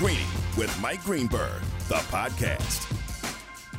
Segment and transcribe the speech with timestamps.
[0.00, 0.24] Greeny
[0.56, 2.86] with Mike Greenberg, the podcast.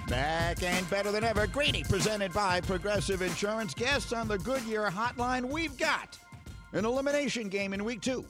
[0.07, 1.47] Back and better than ever.
[1.47, 3.73] Greeny presented by Progressive Insurance.
[3.73, 5.45] Guests on the Goodyear Hotline.
[5.45, 6.19] We've got
[6.73, 8.23] an elimination game in week two,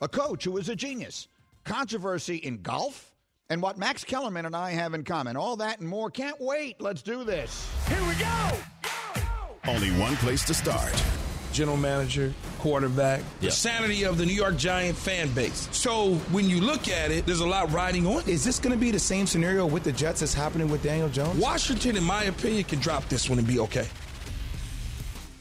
[0.00, 1.28] a coach who is a genius,
[1.64, 3.12] controversy in golf,
[3.50, 5.36] and what Max Kellerman and I have in common.
[5.36, 6.08] All that and more.
[6.08, 6.80] Can't wait.
[6.80, 7.70] Let's do this.
[7.88, 9.70] Here we go.
[9.70, 10.94] Only one place to start.
[11.54, 15.68] General manager, quarterback, the sanity of the New York Giant fan base.
[15.70, 18.28] So when you look at it, there's a lot riding on.
[18.28, 21.08] Is this going to be the same scenario with the Jets as happening with Daniel
[21.08, 21.40] Jones?
[21.40, 23.86] Washington, in my opinion, can drop this one and be okay.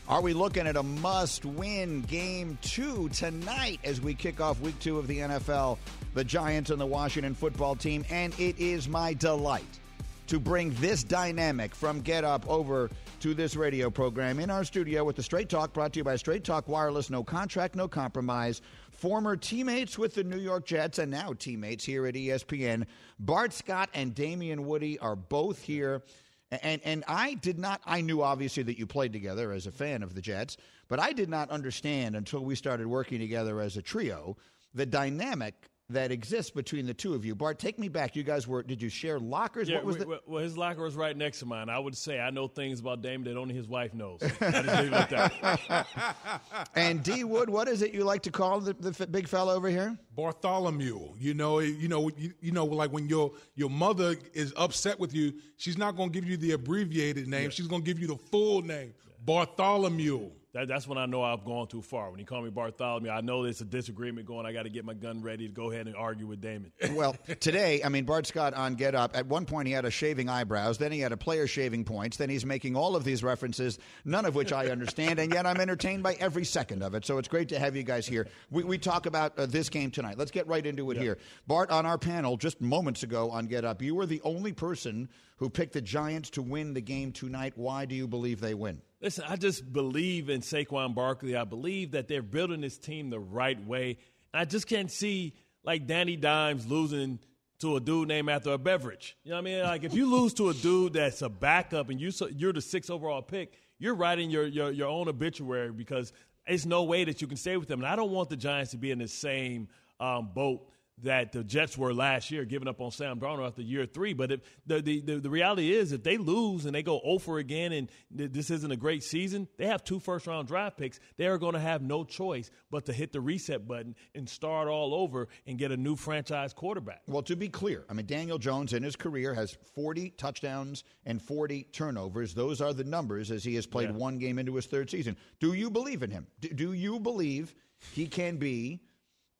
[0.08, 4.77] Are we looking at a must win game two tonight as we kick off week
[4.80, 5.80] two of the NFL?
[6.14, 8.05] The Giants and the Washington football team.
[8.11, 9.80] And it is my delight
[10.27, 12.91] to bring this dynamic from Get Up over
[13.23, 16.18] to this radio program in our studio with the Straight Talk brought to you by
[16.18, 17.09] Straight Talk Wireless.
[17.09, 18.62] No contract, no compromise.
[18.91, 22.86] Former teammates with the New York Jets and now teammates here at ESPN.
[23.20, 26.03] Bart Scott and Damien Woody are both here.
[26.52, 30.03] And and I did not I knew obviously that you played together as a fan
[30.03, 30.58] of the Jets,
[30.90, 34.36] but I did not understand until we started working together as a trio
[34.73, 37.33] the dynamic that exists between the two of you.
[37.36, 38.16] Bart, take me back.
[38.16, 39.67] You guys were did you share lockers?
[39.69, 41.69] Yeah, what was we- the well, his locker was right next to mine.
[41.69, 44.19] I would say I know things about Damon that only his wife knows.
[44.41, 45.88] I just leave it at that.
[46.75, 49.55] And D Wood, what is it you like to call the, the f- big fella
[49.55, 49.97] over here?
[50.16, 51.13] Bartholomew.
[51.17, 55.00] You know, eh, you know, you, you know, like when your your mother is upset
[55.00, 57.50] with you, she's not going to give you the abbreviated name.
[57.50, 60.31] She's going to give you the full name, Bartholomew.
[60.54, 62.12] That, that's when I know I've gone too far.
[62.12, 64.46] When he called me Bartholomew, I know there's a disagreement going.
[64.46, 66.72] I got to get my gun ready to go ahead and argue with Damon.
[66.94, 69.90] Well, today, I mean, Bart Scott on Get Up, at one point he had a
[69.90, 73.24] shaving eyebrows, then he had a player shaving points, then he's making all of these
[73.24, 77.04] references, none of which I understand, and yet I'm entertained by every second of it.
[77.04, 78.28] So it's great to have you guys here.
[78.52, 80.20] We, we talk about uh, this game tonight.
[80.20, 81.18] Let's get right into it here.
[81.48, 85.09] Bart, on our panel just moments ago on Get Up, you were the only person
[85.38, 87.53] who picked the Giants to win the game tonight.
[87.56, 88.81] Why do you believe they win?
[89.03, 91.36] Listen, I just believe in Saquon Barkley.
[91.36, 93.97] I believe that they're building this team the right way.
[94.34, 95.34] And I just can't see
[95.66, 97.19] like Danny Dimes losing
[97.59, 99.18] to a dude named after a beverage.
[99.25, 99.63] You know what I mean?
[99.63, 102.90] Like if you lose to a dude that's a backup and you you're the sixth
[102.90, 106.13] overall pick, you're writing your, your your own obituary because
[106.47, 107.81] it's no way that you can stay with them.
[107.81, 109.68] And I don't want the Giants to be in the same
[110.00, 110.66] um, boat
[111.02, 114.14] that the Jets were last year, giving up on Sam Darnold after year three.
[114.14, 117.14] But if the, the, the, the reality is, if they lose and they go oh
[117.14, 120.78] over again and th- this isn't a great season, they have two first round draft
[120.78, 121.00] picks.
[121.18, 124.68] They are going to have no choice but to hit the reset button and start
[124.68, 127.02] all over and get a new franchise quarterback.
[127.08, 131.22] Well, to be clear, I mean, Daniel Jones in his career has 40 touchdowns and
[131.22, 132.34] 40 turnovers.
[132.34, 133.96] Those are the numbers as he has played Yeah.
[133.96, 135.18] one game into his third season.
[135.40, 136.28] Do you believe in him?
[136.40, 137.54] Do, do you believe
[137.94, 138.81] he can be,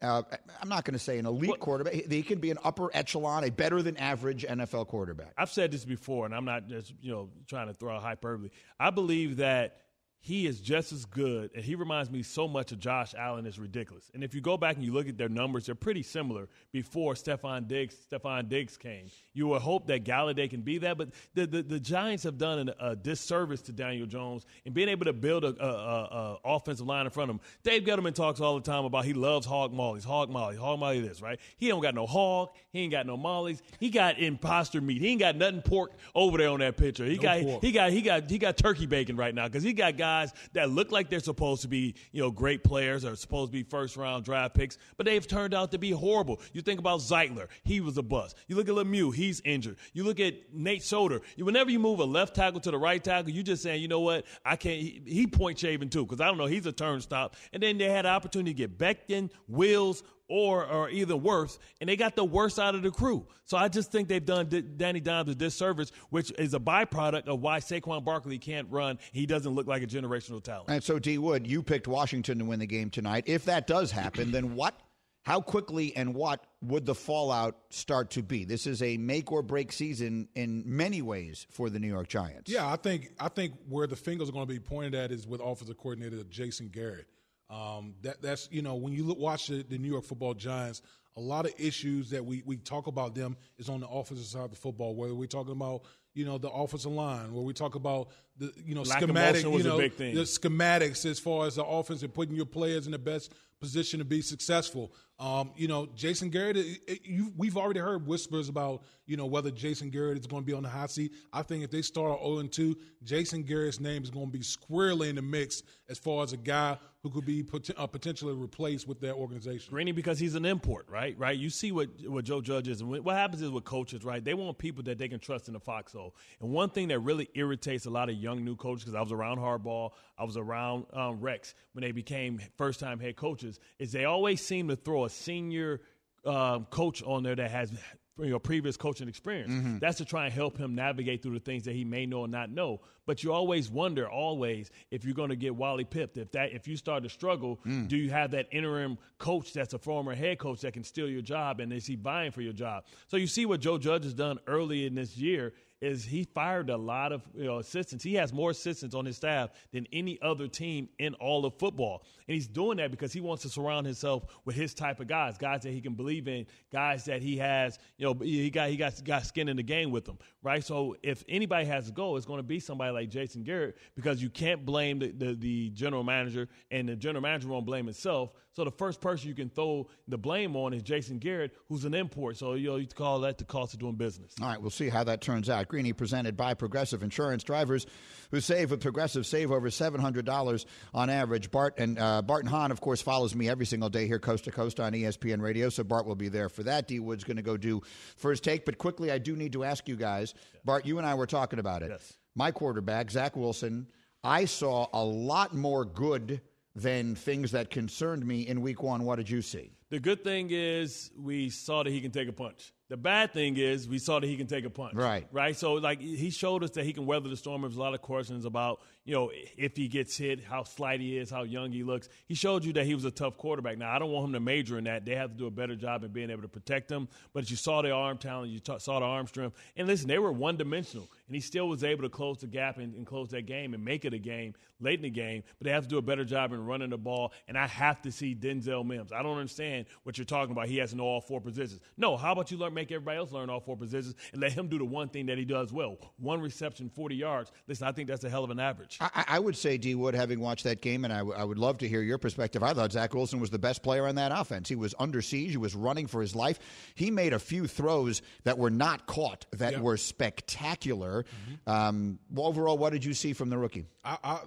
[0.04, 0.24] uh,
[0.62, 3.44] I'm not going to say an elite quarterback, he, he can be an upper echelon,
[3.44, 5.34] a better than average NFL quarterback?
[5.38, 8.50] I've said this before, and I'm not just you know trying to throw out hyperbole.
[8.80, 9.78] I believe that
[10.26, 13.46] he is just as good, and he reminds me so much of Josh Allen.
[13.46, 14.10] It's ridiculous.
[14.14, 16.48] And if you go back and you look at their numbers, they're pretty similar.
[16.72, 21.10] Before Stefon Diggs, Stefon Diggs came, you would hope that Golladay can be that, but
[21.34, 25.04] the the, the Giants have done an, a disservice to Daniel Jones in being able
[25.04, 27.42] to build a, a, a, a offensive line in front of him.
[27.64, 31.02] Dave Gettleman talks all the time about he loves hog mollies, hog mollies, hog molly
[31.02, 31.38] this, right?
[31.58, 35.10] He don't got no hog, he ain't got no mollies, he got imposter meat, he
[35.10, 37.04] ain't got nothing pork over there on that picture.
[37.04, 37.62] He got pork.
[37.62, 40.13] he got he got he got turkey bacon right now because he got guys
[40.54, 43.64] that look like they're supposed to be you know great players or supposed to be
[43.64, 46.40] first round draft picks, but they've turned out to be horrible.
[46.54, 48.38] You think about Zeitler, he was a bust.
[48.48, 49.78] You look at Lemieux, he's injured.
[49.94, 51.22] You look at Nate Solder.
[51.36, 53.88] You, whenever you move a left tackle to the right tackle, you're just saying, you
[53.88, 54.80] know what, I can't.
[54.80, 57.32] He, he point shaving too because I don't know he's a turnstile.
[57.52, 61.90] And then they had an opportunity to get Becton, Wills, or or either Wirfs, and
[61.90, 63.28] they got the worst out of the crew.
[63.46, 67.28] So I just think they've done D- Danny Dimes a disservice, which is a byproduct
[67.28, 69.00] of why Saquon Barkley can't run.
[69.12, 70.70] He doesn't look like a generational talent.
[70.70, 73.26] And so, D Wood, you picked Washington to win the game tonight.
[73.28, 74.80] If that does happen, then what?
[75.26, 78.44] How quickly and what would the fallout start to be?
[78.44, 82.52] This is a make or break season in many ways for the New York Giants.
[82.52, 85.26] Yeah, I think I think where the fingers are going to be pointed at is
[85.26, 87.08] with offensive coordinator Jason Garrett.
[87.54, 90.82] Um, that that's you know when you look, watch the, the New York Football Giants,
[91.16, 94.46] a lot of issues that we we talk about them is on the offensive side
[94.46, 94.96] of the football.
[94.96, 95.84] Whether we're talking about
[96.16, 99.64] you know the offensive line, where we talk about the you know Lack schematic, you
[99.64, 103.32] know the schematics as far as the offense and putting your players in the best
[103.64, 104.92] position to be successful.
[105.20, 109.26] Um, you know, Jason Garrett, it, it, you, we've already heard whispers about, you know,
[109.26, 111.14] whether Jason Garrett is going to be on the hot seat.
[111.32, 115.08] I think if they start 0 2, Jason Garrett's name is going to be squarely
[115.08, 118.88] in the mix as far as a guy who could be pot- uh, potentially replaced
[118.88, 119.70] with that organization.
[119.70, 121.18] Greeny because he's an import, right?
[121.20, 121.38] Right.
[121.38, 124.24] You see what what Joe Judge is, and what happens is with coaches, right?
[124.24, 126.16] They want people that they can trust in the foxhole.
[126.40, 129.12] And one thing that really irritates a lot of young new coaches, because I was
[129.12, 133.92] around Harbaugh, I was around um, Rex when they became first time head coaches, is
[133.92, 135.82] they always seem to throw a senior
[136.26, 137.70] um, coach on there that has
[138.20, 139.52] you know previous coaching experience.
[139.52, 139.80] Mm-hmm.
[139.80, 142.28] That's to try and help him navigate through the things that he may know or
[142.28, 142.82] not know.
[143.06, 146.18] But you always wonder, always, if you're going to get Wally pipped.
[146.18, 147.88] If that, if you start to struggle, mm.
[147.88, 151.22] do you have that interim coach that's a former head coach that can steal your
[151.22, 152.86] job, and is he buying for your job?
[153.08, 155.54] So you see what Joe Judge has done early in this year
[155.84, 158.06] is he fired a lot of you know, assistants.
[158.06, 162.06] He has more assistants on his staff than any other team in all of football.
[162.26, 165.38] And he's doing that because he wants to surround himself with his type of guys,
[165.38, 168.78] guys that he can believe in, guys that he has, you know, he got he
[168.78, 170.64] got got skin in the game with them, right?
[170.64, 174.24] So if anybody has a goal, it's going to be somebody like Jason Garrett because
[174.24, 178.32] you can't blame the, the, the general manager, and the general manager won't blame himself.
[178.54, 181.96] So the first person you can throw the blame on is Jason Garrett, who's an
[181.96, 182.38] import.
[182.38, 184.34] So you know you call that the cost of doing business.
[184.42, 185.68] All right, we'll see how that turns out.
[185.74, 187.44] Greeny presented by Progressive Insurance.
[187.44, 187.88] Drivers
[188.30, 191.50] who save with Progressive save over seven hundred dollars on average.
[191.50, 194.44] Bart and uh, Bart and Hahn, of course, follows me every single day here, coast
[194.44, 195.70] to coast on ESPN Radio.
[195.70, 196.88] So Bart will be there for that.
[196.88, 197.82] D Wood's going to go do
[198.18, 200.36] first take, but quickly, I do need to ask you guys.
[200.64, 201.90] Bart, you and I were talking about it.
[201.90, 202.14] Yes.
[202.36, 203.88] My quarterback, Zach Wilson.
[204.24, 206.42] I saw a lot more good
[206.76, 209.06] than things that concerned me in week one.
[209.06, 209.72] What did you see?
[209.90, 212.73] The good thing is we saw that he can take a punch.
[212.90, 214.94] The bad thing is we saw that he can take a punch.
[214.96, 215.28] Right.
[215.32, 215.56] Right.
[215.56, 217.62] So like he showed us that he can weather the storm.
[217.62, 221.18] There's a lot of questions about, you know, if he gets hit, how slight he
[221.18, 222.08] is, how young he looks.
[222.26, 223.78] He showed you that he was a tough quarterback.
[223.78, 225.06] Now I don't want him to major in that.
[225.06, 227.10] They have to do a better job in being able to protect him.
[227.34, 229.58] But you saw the arm talent, you t- saw the arm strength.
[229.76, 231.10] And listen, they were one dimensional.
[231.28, 233.84] And he still was able to close the gap and, and close that game and
[233.84, 235.44] make it a game late in the game.
[235.60, 237.34] But they have to do a better job in running the ball.
[237.48, 239.12] And I have to see Denzel Mims.
[239.12, 240.68] I don't understand what you're talking about.
[240.68, 241.82] He has to know all four positions.
[241.98, 244.68] No, how about you learn make everybody else learn all four positions and let him
[244.68, 245.98] do the one thing that he does well.
[246.18, 247.52] One reception, 40 yards.
[247.68, 248.93] Listen, I think that's a hell of an average.
[249.02, 249.96] I, I would say, D.
[249.96, 252.64] Wood, having watched that game, and I, w- I would love to hear your perspective.
[252.64, 254.70] I thought Zach Wilson was the best player on that offense.
[254.70, 255.52] He was under siege.
[255.52, 256.60] He was running for his life.
[256.96, 259.82] He made a few throws that were not caught that yep.
[259.82, 261.24] were spectacular.
[261.24, 261.70] Mm-hmm.
[261.70, 263.86] Um, overall, what did you see from the rookie?
[264.04, 264.40] I, I,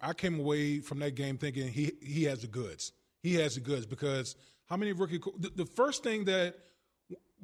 [0.00, 2.92] I came away from that game thinking he he has the goods.
[3.22, 5.20] He has the goods because how many rookie?
[5.38, 6.56] The, the first thing that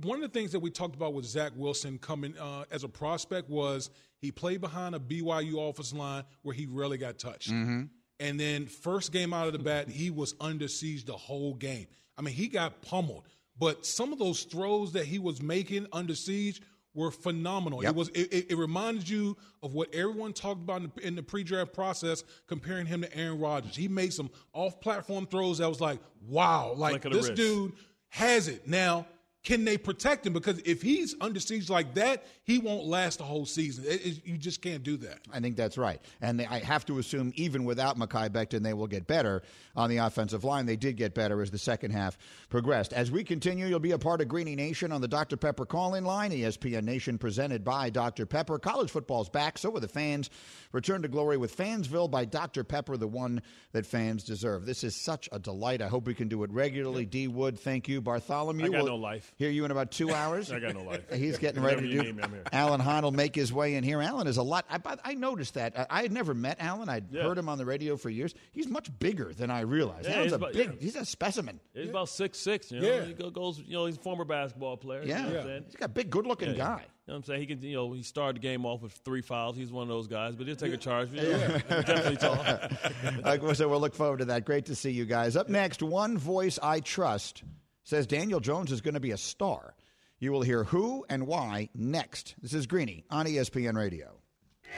[0.02, 2.88] one of the things that we talked about with Zach Wilson coming uh, as a
[2.88, 3.90] prospect was
[4.20, 7.50] he played behind a BYU offensive line where he rarely got touched.
[7.50, 7.84] Mm-hmm.
[8.20, 11.86] And then first game out of the bat, he was under siege the whole game.
[12.16, 13.24] I mean, he got pummeled.
[13.58, 16.60] But some of those throws that he was making under siege
[16.94, 17.82] were phenomenal.
[17.82, 17.90] Yep.
[17.90, 21.22] It was it, it, reminded you of what everyone talked about in the, in the,
[21.22, 23.76] pre-draft process, comparing him to Aaron Rodgers.
[23.76, 27.72] He made some off-platform throws that was like, wow, like this dude
[28.08, 28.66] has it.
[28.66, 29.06] Now
[29.44, 30.32] can they protect him?
[30.32, 33.84] Because if he's under siege like that, he won't last the whole season.
[33.86, 35.20] It, it, you just can't do that.
[35.32, 36.00] I think that's right.
[36.20, 39.42] And they, I have to assume, even without Mekhi Becton, they will get better
[39.76, 40.66] on the offensive line.
[40.66, 42.18] They did get better as the second half
[42.50, 42.92] progressed.
[42.92, 45.36] As we continue, you'll be a part of Greeny Nation on the Dr.
[45.36, 48.26] Pepper call in line, ESPN Nation presented by Dr.
[48.26, 48.58] Pepper.
[48.58, 50.30] College football's back, so are the fans.
[50.72, 52.64] Return to glory with Fansville by Dr.
[52.64, 53.40] Pepper, the one
[53.72, 54.66] that fans deserve.
[54.66, 55.80] This is such a delight.
[55.80, 57.06] I hope we can do it regularly.
[57.06, 57.28] D.
[57.28, 58.00] Wood, thank you.
[58.00, 58.66] Bartholomew.
[58.66, 59.27] I got no life.
[59.36, 60.50] Hear you in about two hours.
[60.52, 61.12] I got no life.
[61.12, 62.40] He's getting ready to do.
[62.52, 64.00] Alan Hahn will make his way in here.
[64.00, 64.66] Alan is a lot.
[64.70, 65.78] I, I noticed that.
[65.78, 66.88] I, I, had never met Alan.
[66.88, 67.22] I'd yeah.
[67.22, 68.34] heard him on the radio for years.
[68.52, 70.08] He's much bigger than I realized.
[70.08, 70.68] Yeah, he's a about, big.
[70.68, 70.80] Yeah.
[70.80, 71.60] He's a specimen.
[71.74, 71.90] He's yeah.
[71.90, 72.70] about six six.
[72.70, 72.88] You know?
[72.88, 73.04] Yeah.
[73.04, 73.58] He goes.
[73.58, 75.02] You know, he's a former basketball player.
[75.04, 75.26] Yeah.
[75.26, 76.84] You know He's got a big, good looking guy.
[77.08, 77.40] You know what I'm saying?
[77.40, 79.56] He can, you know, he started the game off with three fouls.
[79.56, 81.10] He's one of those guys, but he'll take a charge.
[81.10, 81.58] You know, yeah.
[81.80, 82.16] definitely
[83.38, 83.54] tall.
[83.54, 84.44] so we'll look forward to that.
[84.44, 85.34] Great to see you guys.
[85.34, 87.44] Up next, one voice I trust
[87.88, 89.74] says Daniel Jones is going to be a star.
[90.18, 92.34] You will hear who and why next.
[92.42, 94.20] This is Greeny on ESPN Radio.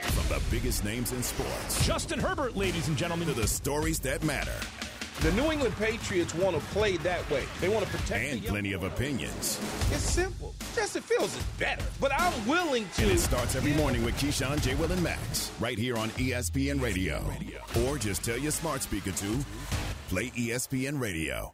[0.03, 4.23] From the biggest names in sports, Justin Herbert, ladies and gentlemen, to the stories that
[4.23, 4.55] matter.
[5.19, 7.43] The New England Patriots want to play that way.
[7.59, 9.59] They want to protect and plenty of opinions.
[9.91, 10.55] It's simple.
[10.73, 13.03] Justin Fields is better, but I'm willing to.
[13.03, 14.75] And it starts every morning with Keyshawn, J.
[14.75, 17.21] Will, and Max, right here on ESPN Radio.
[17.85, 19.45] Or just tell your smart speaker to
[20.07, 21.53] play ESPN Radio.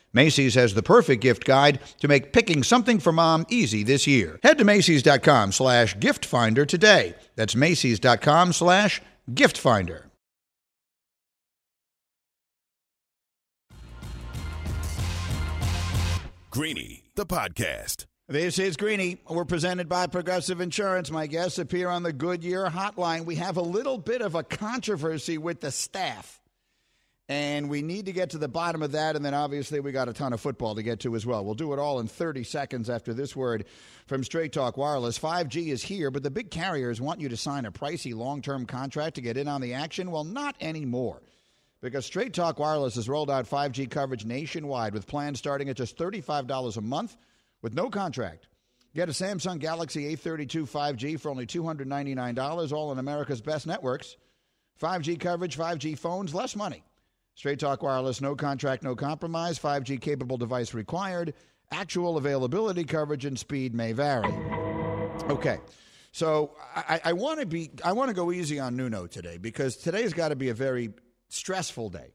[0.13, 4.39] Macy's has the perfect gift guide to make picking something for mom easy this year.
[4.43, 7.15] Head to Macy's.com slash gift finder today.
[7.35, 9.01] That's Macy's.com slash
[9.33, 10.07] gift finder.
[16.49, 18.07] Greeny, the podcast.
[18.27, 19.19] This is Greeny.
[19.29, 21.09] We're presented by Progressive Insurance.
[21.09, 23.25] My guests appear on the Goodyear Hotline.
[23.25, 26.40] We have a little bit of a controversy with the staff.
[27.31, 29.15] And we need to get to the bottom of that.
[29.15, 31.45] And then obviously, we got a ton of football to get to as well.
[31.45, 33.67] We'll do it all in 30 seconds after this word
[34.05, 35.17] from Straight Talk Wireless.
[35.17, 38.65] 5G is here, but the big carriers want you to sign a pricey long term
[38.65, 40.11] contract to get in on the action.
[40.11, 41.21] Well, not anymore.
[41.79, 45.97] Because Straight Talk Wireless has rolled out 5G coverage nationwide with plans starting at just
[45.97, 47.15] $35 a month
[47.61, 48.49] with no contract.
[48.93, 54.17] Get a Samsung Galaxy A32 5G for only $299, all on America's best networks.
[54.81, 56.83] 5G coverage, 5G phones, less money.
[57.41, 59.57] Straight Talk Wireless, no contract, no compromise.
[59.57, 61.33] 5G capable device required.
[61.71, 64.31] Actual availability, coverage, and speed may vary.
[65.27, 65.57] Okay.
[66.11, 69.75] So I, I want to be I want to go easy on Nuno today because
[69.77, 70.91] today's got to be a very
[71.29, 72.13] stressful day.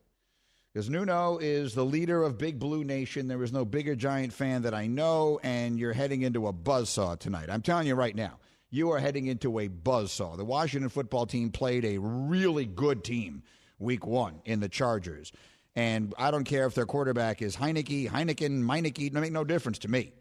[0.73, 3.26] Because Nuno is the leader of Big Blue Nation.
[3.26, 7.18] There is no bigger giant fan that I know, and you're heading into a buzzsaw
[7.18, 7.50] tonight.
[7.50, 8.38] I'm telling you right now,
[8.71, 10.37] you are heading into a buzzsaw.
[10.37, 13.42] The Washington football team played a really good team
[13.78, 15.33] week one in the Chargers.
[15.75, 19.78] And I don't care if their quarterback is Heinicke, Heineken, Meineke, no make no difference
[19.80, 20.12] to me.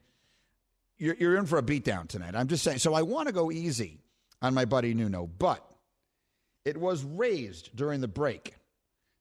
[0.97, 2.35] You're, you're in for a beatdown tonight.
[2.35, 2.79] I'm just saying.
[2.79, 3.99] So I want to go easy
[4.41, 5.65] on my buddy Nuno, but
[6.65, 8.55] it was raised during the break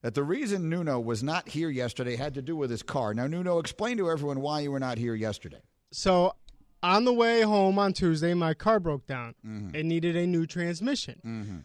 [0.03, 3.15] that the reason Nuno was not here yesterday had to do with his car.
[3.15, 5.63] Now, Nuno, explain to everyone why you were not here yesterday.
[5.93, 6.35] So,
[6.83, 9.35] on the way home on Tuesday, my car broke down.
[9.47, 9.75] Mm-hmm.
[9.75, 11.21] It needed a new transmission.
[11.25, 11.59] Mm-hmm.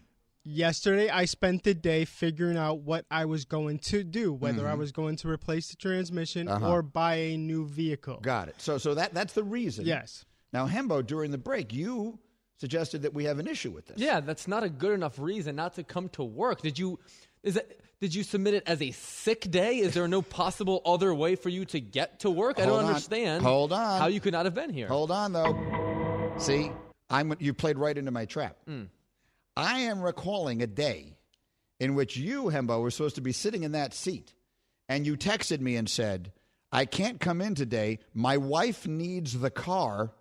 [0.46, 4.72] Yesterday, I spent the day figuring out what I was going to do, whether mm-hmm.
[4.72, 6.69] I was going to replace the transmission uh-huh.
[6.69, 8.19] or buy a new vehicle.
[8.22, 8.55] Got it.
[8.58, 9.86] So, so that that's the reason.
[9.86, 10.25] Yes.
[10.53, 12.19] Now, Hembo, during the break, you
[12.58, 14.00] suggested that we have an issue with this.
[14.00, 16.62] Yeah, that's not a good enough reason not to come to work.
[16.62, 17.00] Did you?
[17.43, 17.81] Is it?
[18.00, 19.79] Did you submit it as a sick day?
[19.79, 22.58] Is there no possible other way for you to get to work?
[22.58, 22.86] I don't on.
[22.86, 23.43] understand.
[23.43, 24.00] Hold on.
[24.00, 24.88] How you could not have been here.
[24.88, 26.34] Hold on, though.
[26.38, 26.72] See,
[27.10, 28.55] I'm you played right into my trap.
[28.69, 28.88] Mm.
[29.59, 31.17] I am recalling a day
[31.79, 34.33] in which you, Hembo, were supposed to be sitting in that seat,
[34.87, 36.31] and you texted me and said,
[36.71, 37.99] "I can't come in today.
[38.13, 40.13] My wife needs the car."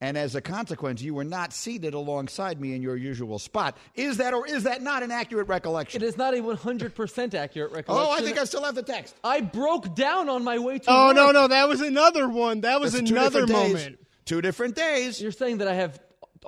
[0.00, 3.76] and as a consequence, you were not seated alongside me in your usual spot.
[3.96, 6.02] Is that or is that not an accurate recollection?
[6.02, 8.06] It is not a 100% accurate oh, recollection.
[8.08, 9.16] Oh, I think I still have the text.
[9.24, 11.16] I broke down on my way to Oh, work.
[11.16, 12.60] no, no, that was another one.
[12.60, 13.98] That was That's another two moment.
[14.24, 15.20] Two different days.
[15.20, 15.98] You're saying that I have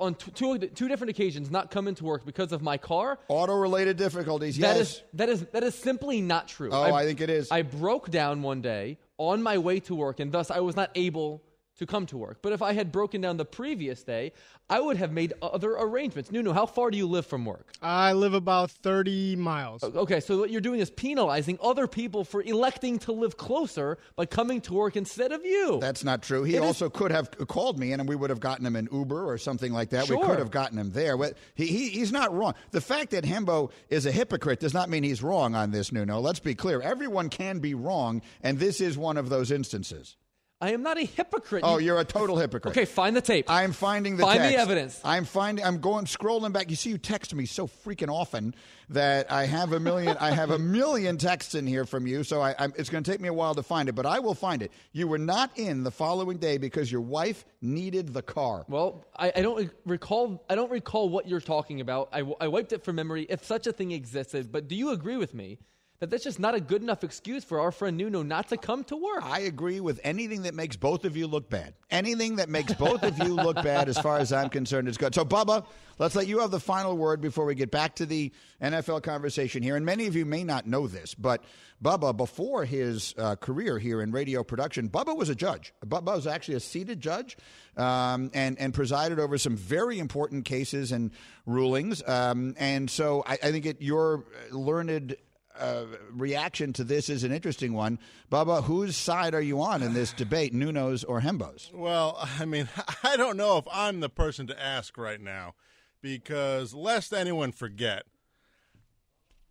[0.01, 3.19] on two, two different occasions not come into work because of my car.
[3.27, 4.73] Auto related difficulties, yes.
[4.73, 6.71] That is, that, is, that is simply not true.
[6.71, 7.51] Oh, I, I think it is.
[7.51, 10.89] I broke down one day on my way to work, and thus I was not
[10.95, 11.43] able
[11.81, 12.37] to come to work.
[12.41, 14.31] But if I had broken down the previous day,
[14.69, 16.31] I would have made other arrangements.
[16.31, 17.73] Nuno, how far do you live from work?
[17.81, 19.83] I live about 30 miles.
[19.83, 24.27] Okay, so what you're doing is penalizing other people for electing to live closer by
[24.27, 25.79] coming to work instead of you.
[25.81, 26.43] That's not true.
[26.43, 26.91] He it also is...
[26.93, 29.89] could have called me and we would have gotten him an Uber or something like
[29.89, 30.05] that.
[30.05, 30.17] Sure.
[30.19, 31.17] We could have gotten him there.
[31.55, 32.53] He, he, he's not wrong.
[32.69, 36.19] The fact that Hembo is a hypocrite does not mean he's wrong on this, Nuno.
[36.19, 36.79] Let's be clear.
[36.79, 40.15] Everyone can be wrong, and this is one of those instances.
[40.61, 41.63] I am not a hypocrite.
[41.65, 42.77] Oh, you're a total hypocrite.
[42.77, 43.49] Okay, find the tape.
[43.49, 44.55] I'm finding the find text.
[44.55, 45.01] the evidence.
[45.03, 45.65] I'm finding.
[45.65, 46.69] I'm going scrolling back.
[46.69, 48.53] You see, you text me so freaking often
[48.89, 50.17] that I have a million.
[50.19, 52.23] I have a million texts in here from you.
[52.23, 54.19] So I, I'm, it's going to take me a while to find it, but I
[54.19, 54.71] will find it.
[54.93, 58.63] You were not in the following day because your wife needed the car.
[58.67, 60.45] Well, I, I don't recall.
[60.47, 62.09] I don't recall what you're talking about.
[62.13, 64.51] I, I wiped it from memory, if such a thing existed.
[64.51, 65.57] But do you agree with me?
[66.01, 68.83] That that's just not a good enough excuse for our friend Nuno not to come
[68.85, 69.21] to work.
[69.21, 71.75] I agree with anything that makes both of you look bad.
[71.91, 75.13] Anything that makes both of you look bad, as far as I'm concerned, is good.
[75.13, 75.63] So, Bubba,
[75.99, 78.31] let's let you have the final word before we get back to the
[78.63, 79.75] NFL conversation here.
[79.75, 81.43] And many of you may not know this, but
[81.83, 85.71] Bubba, before his uh, career here in radio production, Bubba was a judge.
[85.85, 87.37] Bubba was actually a seated judge
[87.77, 91.11] um, and, and presided over some very important cases and
[91.45, 92.01] rulings.
[92.07, 95.15] Um, and so I, I think it, your learned
[95.59, 97.99] uh, reaction to this is an interesting one.
[98.31, 101.69] Bubba, whose side are you on in this debate, Nuno's or Hembo's?
[101.73, 102.69] Well, I mean,
[103.03, 105.55] I don't know if I'm the person to ask right now
[106.01, 108.03] because lest anyone forget,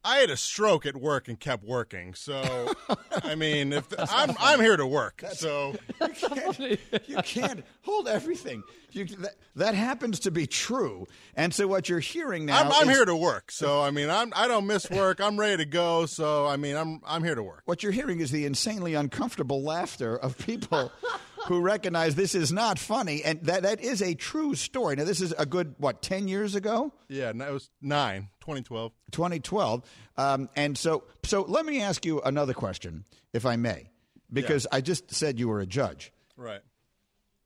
[0.03, 2.15] I had a stroke at work and kept working.
[2.15, 2.73] So,
[3.23, 5.21] I mean, if the, I'm I'm here to work.
[5.23, 6.61] That's, so you can't,
[7.07, 8.63] you can't hold everything.
[8.93, 11.07] You, that, that, happens to be true.
[11.37, 13.53] And so what you're hearing now, I'm, I'm is, here to work.
[13.53, 15.21] So I mean, I'm I don't miss work.
[15.21, 16.07] I'm ready to go.
[16.07, 17.63] So I mean, I'm I'm here to work.
[17.67, 20.93] What you're hearing is the insanely uncomfortable laughter of people.
[21.47, 24.97] who recognize this is not funny, and that that is a true story.
[24.97, 26.93] Now, this is a good what ten years ago.
[27.09, 28.93] Yeah, it was nine, 2012.
[29.13, 29.83] 2012,
[30.17, 33.91] um, and so so let me ask you another question, if I may,
[34.33, 34.77] because Yeah.
[34.79, 36.13] I just said you were a judge.
[36.37, 36.61] Right.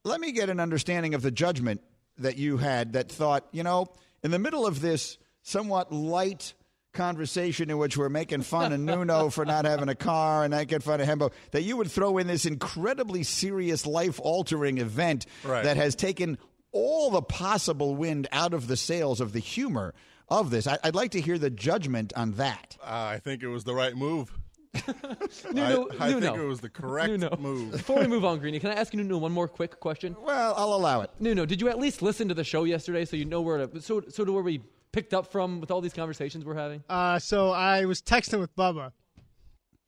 [0.04, 1.80] Let me get an understanding of the judgment
[2.18, 3.86] that you had that thought, you know,
[4.22, 6.54] in the middle of this somewhat light
[6.94, 10.64] conversation in which we're making fun of Nuno for not having a car and I
[10.64, 15.26] get fun of Hembo, that you would throw in this incredibly serious, life altering event
[15.44, 15.64] Right.
[15.64, 16.38] that has taken
[16.72, 19.92] all the possible wind out of the sails of the humor
[20.28, 20.66] of this.
[20.66, 22.76] I, I'd like to hear the judgment on that.
[22.82, 24.32] Uh, I think it was the right move.
[25.52, 26.20] Nuno, I, I Nuno.
[26.32, 27.36] think it was the correct Nuno.
[27.38, 27.72] move.
[27.72, 30.16] Before we move on, Greeny, can I ask you, Nuno, one more quick question?
[30.20, 31.10] Well, I'll allow it.
[31.20, 33.80] Nuno, did you at least listen to the show yesterday so you know where to,
[33.80, 34.62] so, so to where we
[34.94, 36.84] picked up from with all these conversations we're having?
[36.88, 38.92] Uh, so I was texting with Bubba.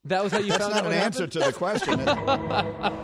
[0.04, 1.32] That was how you That's found not an answer happened?
[1.32, 2.00] to the question.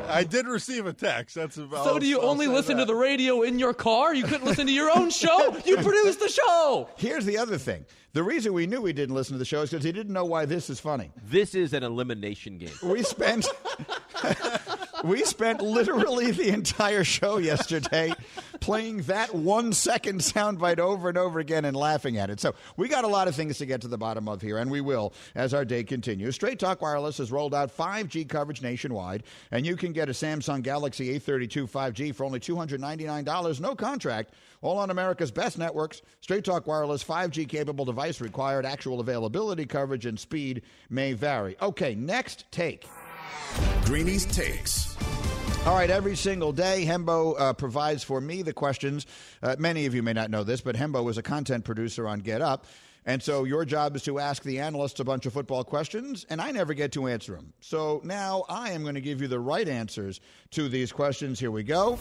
[0.09, 1.35] I did receive a text.
[1.35, 1.85] That's about.
[1.85, 4.15] So do you I'll only say listen to the radio in your car?
[4.15, 5.57] You couldn't listen to your own show?
[5.65, 6.89] You produced the show!
[6.97, 7.85] Here's the other thing.
[8.13, 10.25] The reason we knew he didn't listen to the show is because he didn't know
[10.25, 11.11] why this is funny.
[11.25, 12.75] This is an elimination game.
[12.85, 13.49] We spent
[15.05, 18.13] we spent literally the entire show yesterday
[18.63, 22.41] playing that one second soundbite over and over again and laughing at it.
[22.41, 24.71] So we got a lot of things to get to the bottom of here, and
[24.71, 26.37] we will as our day continues.
[26.37, 30.63] Straight Talk Wireless has rolled out 5G coverage nationwide, and you can get a Samsung
[30.63, 34.33] Galaxy A32 5G for only $299, no contract.
[34.63, 36.03] All on America's best networks.
[36.21, 38.65] Straight Talk Wireless 5G capable device required.
[38.65, 41.57] Actual availability, coverage, and speed may vary.
[41.61, 42.87] Okay, next take.
[43.85, 44.97] Greeny's Takes.
[45.65, 49.07] All right, every single day, Hembo uh, provides for me the questions.
[49.41, 52.19] Uh, many of you may not know this, but Hembo is a content producer on
[52.19, 52.67] Get Up.
[53.07, 56.41] And so your job is to ask the analysts a bunch of football questions, and
[56.41, 57.53] I never get to answer them.
[57.61, 60.21] So now I am going to give you the right answers
[60.51, 61.39] to these questions.
[61.39, 61.93] Here we go.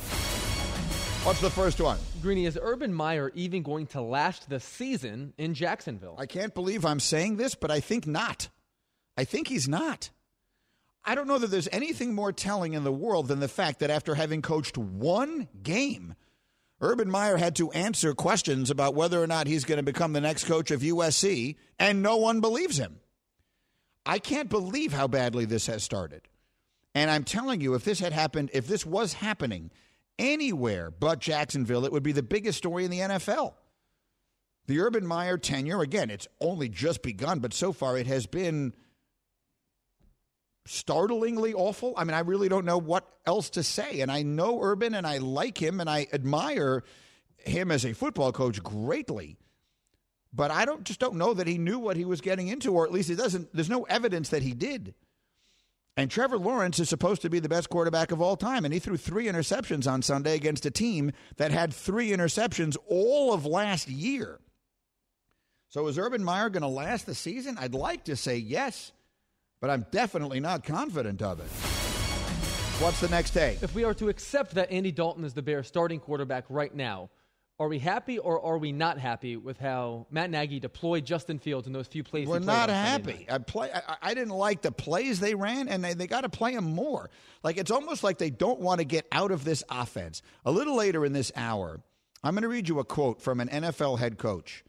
[1.24, 2.00] What's the first one?
[2.24, 6.15] Greeny, is Urban Meyer even going to last the season in Jacksonville?
[6.17, 8.50] I can't believe I'm saying this, but I think not.
[9.15, 10.10] I think he's not.
[11.03, 13.89] I don't know that there's anything more telling in the world than the fact that
[13.89, 16.15] after having coached one game,
[16.79, 20.21] Urban Meyer had to answer questions about whether or not he's going to become the
[20.21, 22.99] next coach of USC, and no one believes him.
[24.05, 26.21] I can't believe how badly this has started.
[26.93, 29.71] And I'm telling you, if this had happened, if this was happening
[30.19, 33.53] anywhere but Jacksonville, it would be the biggest story in the NFL.
[34.67, 38.73] The Urban Meyer tenure, again, it's only just begun, but so far it has been
[40.65, 41.93] startlingly awful.
[41.97, 44.02] I mean, I really don't know what else to say.
[44.02, 46.84] And I know Urban and I like him and I admire
[47.38, 49.38] him as a football coach greatly.
[50.34, 52.86] But I don't just don't know that he knew what he was getting into, or
[52.86, 54.93] at least it doesn't there's no evidence that he did.
[55.97, 58.80] And Trevor Lawrence is supposed to be the best quarterback of all time, and he
[58.80, 63.89] threw three interceptions on Sunday against a team that had three interceptions all of last
[63.89, 64.39] year.
[65.67, 67.58] So is Urban Meyer going to last the season?
[67.60, 68.93] I'd like to say yes,
[69.62, 71.47] but I'm definitely not confident of it.
[72.84, 73.62] What's the next take?
[73.62, 77.12] If we are to accept that Andy Dalton is the Bears starting quarterback right now,
[77.60, 81.67] are we happy or are we not happy with how Matt Nagy deployed Justin Fields
[81.67, 82.28] in those few plays?
[82.28, 83.28] We're not happy.
[83.30, 83.69] I play.
[83.71, 86.74] I, I didn't like the plays they ran, and they, they got to play them
[86.74, 87.12] more.
[87.43, 90.24] Like it's almost like they don't want to get out of this offense.
[90.43, 91.80] A little later in this hour,
[92.24, 94.63] I'm going to read you a quote from an NFL head coach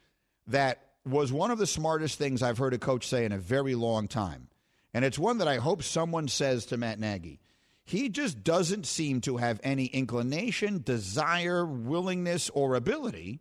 [0.48, 3.74] that was one of the smartest things I've heard a coach say in a very
[3.74, 4.48] long time,
[4.94, 7.40] and it's one that I hope someone says to Matt Nagy.
[7.84, 13.40] He just doesn't seem to have any inclination, desire, willingness, or ability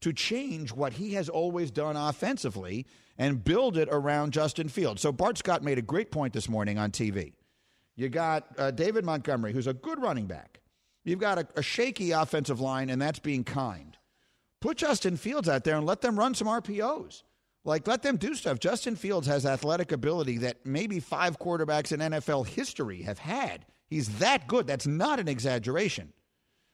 [0.00, 5.02] to change what he has always done offensively and build it around Justin Fields.
[5.02, 7.34] So Bart Scott made a great point this morning on TV.
[7.96, 10.60] You got uh, David Montgomery, who's a good running back.
[11.04, 13.96] You've got a, a shaky offensive line, and that's being kind.
[14.60, 17.22] Put Justin Fields out there and let them run some RPOs.
[17.68, 18.58] Like, let them do stuff.
[18.58, 23.66] Justin Fields has athletic ability that maybe five quarterbacks in NFL history have had.
[23.86, 24.66] He's that good.
[24.66, 26.14] That's not an exaggeration.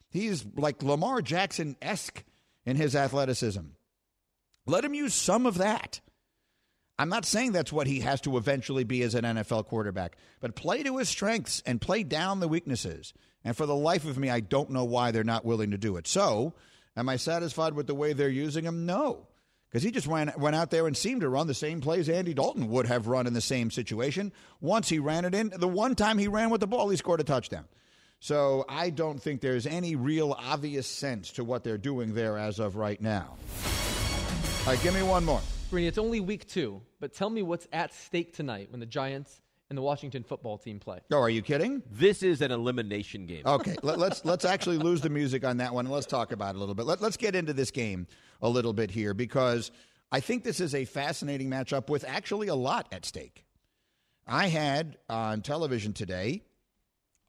[0.09, 2.22] He's like Lamar Jackson esque
[2.64, 3.62] in his athleticism.
[4.66, 6.00] Let him use some of that.
[6.96, 10.54] I'm not saying that's what he has to eventually be as an NFL quarterback, but
[10.54, 13.12] play to his strengths and play down the weaknesses.
[13.42, 15.96] And for the life of me, I don't know why they're not willing to do
[15.96, 16.07] it.
[16.07, 16.54] So,
[16.96, 18.87] am I satisfied with the way they're using him?
[18.87, 19.26] No.
[19.74, 22.32] Because he just ran, went out there and seemed to run the same plays Andy
[22.32, 24.30] Dalton would have run in the same situation.
[24.60, 27.18] Once he ran it in, the one time he ran with the ball, he scored
[27.18, 27.64] a touchdown.
[28.20, 32.60] So I don't think there's any real obvious sense to what they're doing there as
[32.60, 33.37] of right now.
[34.60, 35.40] All right, give me one more.
[35.70, 39.40] Greeny, it's only week two, but tell me what's at stake tonight when the Giants
[39.70, 41.00] and the Washington football team play.
[41.11, 41.83] Oh, are you kidding?
[41.90, 43.42] This is an elimination game.
[43.46, 46.33] Okay, let, us let's, let's actually lose the music on that one and let's talk
[46.33, 46.87] about it a little bit.
[46.87, 48.07] Let, let's get into this game
[48.42, 49.70] a little bit here because
[50.12, 53.44] I think this is a fascinating matchup with actually a lot at stake.
[54.27, 56.42] I had on television today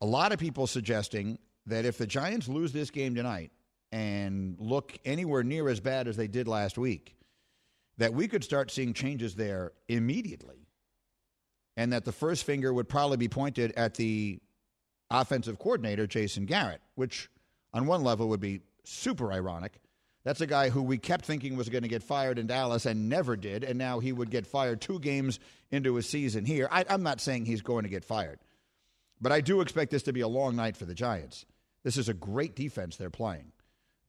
[0.01, 3.51] a lot of people suggesting that if the Giants lose this game tonight
[3.91, 7.15] and look anywhere near as bad as they did last week,
[7.97, 10.64] that we could start seeing changes there immediately.
[11.77, 14.39] And that the first finger would probably be pointed at the
[15.09, 17.29] offensive coordinator, Jason Garrett, which
[17.73, 19.79] on one level would be super ironic.
[20.23, 23.09] That's a guy who we kept thinking was going to get fired in Dallas and
[23.09, 25.39] never did, and now he would get fired two games
[25.71, 26.67] into a season here.
[26.71, 28.39] I, am not saying he's going to get fired.
[29.21, 31.45] But I do expect this to be a long night for the Giants.
[31.83, 33.51] This is a great defense they're playing.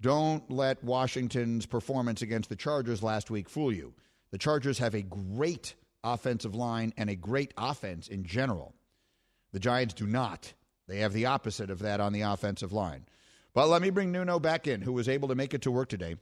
[0.00, 3.94] Don't let Washington's performance against the Chargers last week fool you.
[4.30, 5.74] The Chargers have a great
[6.12, 8.74] offensive line and a great offense in general.
[9.52, 10.52] The Giants do not.
[10.88, 13.06] They have the opposite of that on the offensive line.
[13.54, 15.88] But let me bring Nuno back in, who was able to make it to work
[15.88, 16.16] today,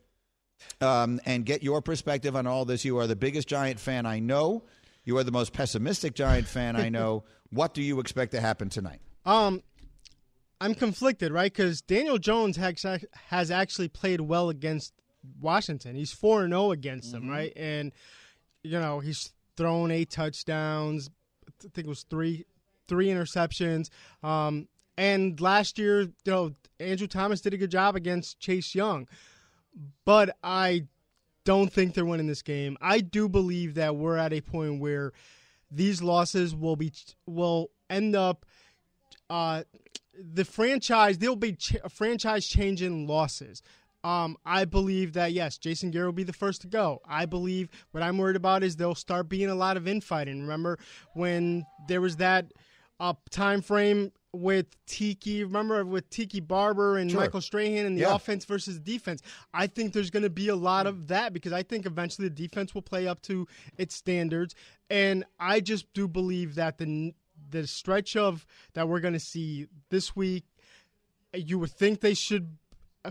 [0.81, 2.85] um, and get your perspective on all this.
[2.85, 4.63] You are the biggest Giant fan I know.
[5.05, 7.25] You are the most pessimistic Giant fan I know.
[7.51, 9.01] what do you expect to happen tonight?
[9.27, 9.63] Um,
[10.61, 11.53] I'm conflicted, right?
[11.53, 14.95] Because Daniel Jones has, has actually played well against
[15.41, 15.95] Washington.
[15.95, 17.31] He's four and zero oh against them, mm-hmm.
[17.31, 17.53] right?
[17.57, 17.93] And
[18.63, 21.11] you know he's thrown eight touchdowns.
[21.49, 22.45] I think it was three
[22.89, 23.89] three interceptions.
[24.23, 29.09] Um, and last year, you know, Andrew Thomas did a good job against Chase Young.
[30.05, 30.87] But I
[31.45, 32.77] don't think they're winning this game.
[32.81, 35.13] I do believe that we're at a point where
[35.71, 36.93] these losses will be
[37.27, 38.47] will end up
[39.29, 39.65] uh,
[40.17, 41.19] the franchise.
[41.19, 43.63] There'll be ch- franchise changing losses.
[44.05, 47.01] Um, I believe that yes, Jason Garrett will be the first to go.
[47.09, 50.43] I believe what I'm worried about is there'll start being a lot of infighting.
[50.43, 50.79] Remember
[51.15, 52.53] when there was that
[53.01, 55.43] uh, time frame with Tiki.
[55.43, 57.21] Remember with Tiki Barber and sure.
[57.21, 58.15] Michael Strahan and the yeah.
[58.15, 59.23] offense versus defense.
[59.55, 62.35] I think there's going to be a lot of that because I think eventually the
[62.35, 63.47] defense will play up to
[63.79, 64.55] its standards,
[64.91, 67.15] and I just do believe that the
[67.51, 70.45] the stretch of that we're going to see this week,
[71.33, 72.57] you would think they should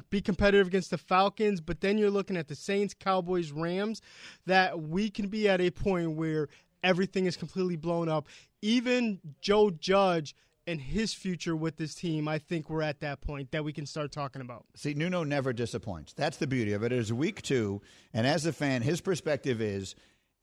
[0.10, 4.02] be competitive against the Falcons, but then you're looking at the Saints, Cowboys, Rams,
[4.46, 6.50] that we can be at a point where
[6.84, 8.28] everything is completely blown up.
[8.62, 13.52] Even Joe Judge and his future with this team, I think we're at that point
[13.52, 14.66] that we can start talking about.
[14.76, 16.14] See, Nuno never disappoints.
[16.14, 16.92] That's the beauty of it.
[16.92, 17.82] It is week two,
[18.14, 19.96] and as a fan, his perspective is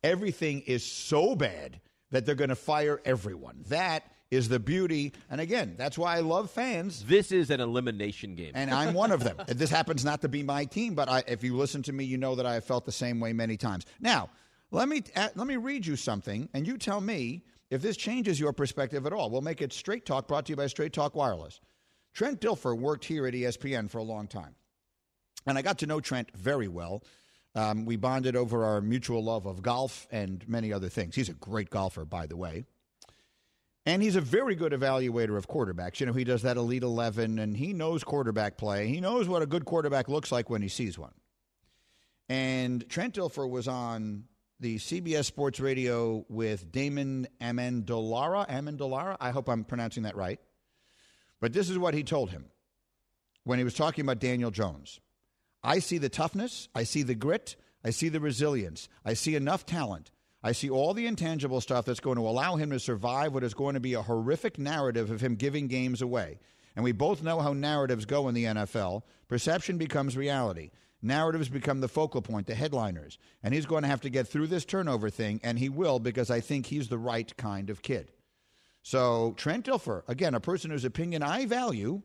[0.03, 3.65] everything is so bad that they're going to fire everyone.
[3.69, 5.13] That is the beauty.
[5.29, 7.05] And again, that's why I love fans.
[7.05, 8.53] This is an elimination game.
[8.55, 9.37] And I'm one of them.
[9.49, 12.17] this happens not to be my team, but I, if you listen to me, you
[12.17, 13.87] know that I have felt the same way many times.
[14.01, 14.31] Now,
[14.71, 18.39] let me, uh, let me read you something, and you tell me if this changes
[18.39, 21.15] your perspective at all, we'll make it Straight Talk, brought to you by Straight Talk
[21.15, 21.61] Wireless.
[22.15, 24.55] Trent Dilfer worked here at ESPN for a long time.
[25.47, 27.03] And I got to know Trent very well.
[27.55, 31.15] Um, we bonded over our mutual love of golf and many other things.
[31.15, 32.65] He's a great golfer, by the way.
[33.87, 36.01] And he's a very good evaluator of quarterbacks.
[36.01, 38.89] You know, he does that Elite 11 and he knows quarterback play.
[38.89, 41.15] He knows what a good quarterback looks like when he sees one.
[42.29, 44.25] And Trent Dilfer was on
[44.61, 48.47] the CBS Sports Radio with Damon Amendolara.
[48.49, 49.17] Amendolara?
[49.19, 50.39] I hope I'm pronouncing that right.
[51.41, 52.45] But this is what he told him
[53.45, 55.01] when he was talking about Daniel Jones.
[55.63, 59.65] I see the toughness, I see the grit, I see the resilience, I see enough
[59.65, 60.11] talent.
[60.43, 63.53] I see all the intangible stuff that's going to allow him to survive what is
[63.53, 66.39] going to be a horrific narrative of him giving games away.
[66.75, 69.03] And we both know how narratives go in the NFL.
[69.29, 70.71] Perception becomes reality.
[71.03, 73.19] Narratives become the focal point, the headliners.
[73.43, 76.31] And he's going to have to get through this turnover thing, and he will because
[76.31, 78.13] I think he's the right kind of kid.
[78.83, 82.03] So, Trent Dilfer, again, a person whose opinion I value,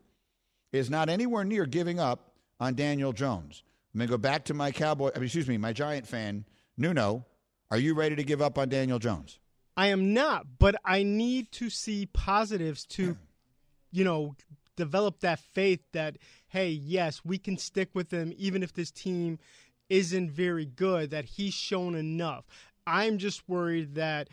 [0.71, 3.63] is not anywhere near giving up on Daniel Jones.
[3.93, 6.43] I'm going to go back to my Cowboy, excuse me, my Giant fan,
[6.77, 7.25] Nuno.
[7.71, 9.39] Are you ready to give up on Daniel Jones?
[9.77, 13.19] I am not, but I need to see positives to, hmm.
[13.91, 14.35] you know,
[14.75, 19.39] develop that faith that, hey, yes, we can stick with him even if this team
[19.89, 22.45] isn't very good, that he's shown enough.
[22.87, 24.29] I'm just worried that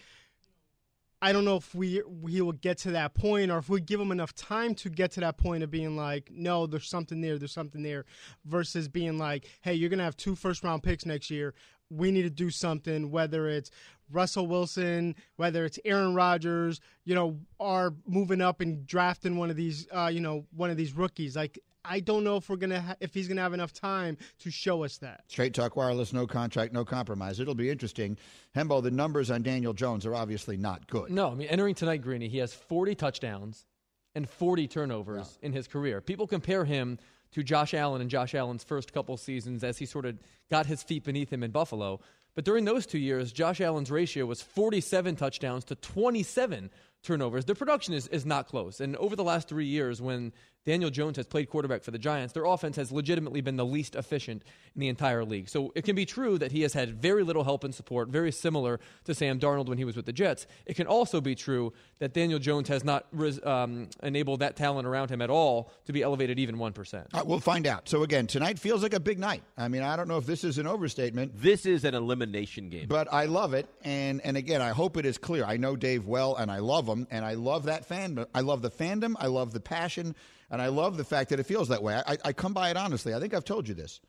[1.24, 4.00] I don't know if we he will get to that point or if we give
[4.00, 7.38] him enough time to get to that point of being like, no, there's something there,
[7.38, 8.04] there's something there,
[8.44, 11.54] versus being like, hey, you're gonna have two first round picks next year.
[11.92, 13.70] We need to do something, whether it's
[14.10, 19.56] Russell Wilson, whether it's Aaron Rodgers, you know, are moving up and drafting one of
[19.56, 21.36] these, uh, you know, one of these rookies.
[21.36, 24.50] Like, I don't know if we're gonna ha- if he's gonna have enough time to
[24.50, 25.24] show us that.
[25.26, 27.40] Straight Talk Wireless, no contract, no compromise.
[27.40, 28.16] It'll be interesting.
[28.54, 31.10] Hembo, the numbers on Daniel Jones are obviously not good.
[31.10, 33.66] No, I mean entering tonight, Greeny, he has 40 touchdowns
[34.14, 36.00] and 40 turnovers in his career.
[36.00, 36.98] People compare him
[37.32, 40.18] to Josh Allen and Josh Allen's first couple seasons as he sort of
[40.50, 42.00] got his feet beneath him in Buffalo.
[42.34, 46.70] But during those two years, Josh Allen's ratio was 47 touchdowns to 27
[47.02, 47.44] turnovers.
[47.44, 48.80] Their production is, is not close.
[48.80, 50.32] And over the last three years, when
[50.64, 53.96] Daniel Jones has played quarterback for the Giants, their offense has legitimately been the least
[53.96, 54.42] efficient
[54.74, 55.48] in the entire league.
[55.48, 58.30] So it can be true that he has had very little help and support, very
[58.30, 60.46] similar to Sam Darnold when he was with the Jets.
[60.66, 64.86] It can also be true that Daniel Jones has not res, um, enabled that talent
[64.86, 66.94] around him at all to be elevated even 1%.
[66.94, 67.88] All right, we'll find out.
[67.88, 69.42] So again, tonight feels like a big night.
[69.56, 71.32] I mean, I don't know if this is an overstatement.
[71.40, 72.86] This is an elimination game.
[72.88, 75.44] But I love it, and and again, I hope it is clear.
[75.44, 78.24] I know Dave well, and I love him, and I love that fan.
[78.34, 79.14] I love the fandom.
[79.18, 80.14] I love the passion,
[80.52, 82.00] and I love the fact that it feels that way.
[82.06, 83.14] I, I come by it honestly.
[83.14, 84.00] I think I've told you this.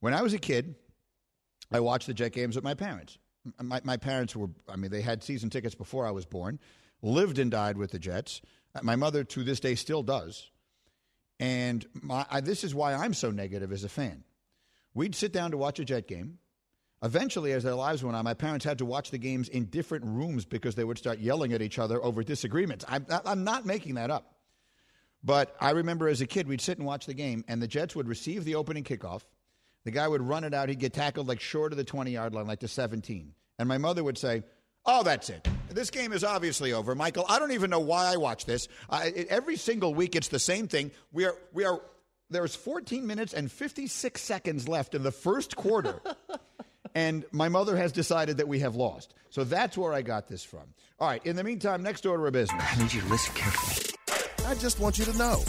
[0.00, 0.76] When I was a kid,
[1.72, 3.18] I watched the Jet games with my parents.
[3.60, 6.60] My, my parents were, I mean, they had season tickets before I was born,
[7.02, 8.40] lived and died with the Jets.
[8.74, 10.50] Uh, my mother, to this day, still does.
[11.40, 14.24] And my, I, this is why I'm so negative as a fan.
[14.94, 16.38] We'd sit down to watch a Jet game.
[17.02, 20.04] Eventually, as their lives went on, my parents had to watch the games in different
[20.04, 22.84] rooms because they would start yelling at each other over disagreements.
[22.88, 24.37] I'm, I'm not making that up.
[25.28, 27.94] But I remember as a kid, we'd sit and watch the game, and the Jets
[27.94, 29.24] would receive the opening kickoff.
[29.84, 30.70] The guy would run it out.
[30.70, 33.34] He'd get tackled like short of the 20 yard line, like the 17.
[33.58, 34.42] And my mother would say,
[34.86, 35.46] Oh, that's it.
[35.68, 37.26] This game is obviously over, Michael.
[37.28, 38.68] I don't even know why I watch this.
[38.90, 40.92] It, every single week, it's the same thing.
[41.12, 41.82] We are, we are.
[42.30, 46.00] There's 14 minutes and 56 seconds left in the first quarter,
[46.94, 49.12] and my mother has decided that we have lost.
[49.28, 50.72] So that's where I got this from.
[50.98, 51.24] All right.
[51.26, 52.64] In the meantime, next order of business.
[52.66, 53.67] I need you to listen carefully.
[54.48, 55.42] I just want you to know.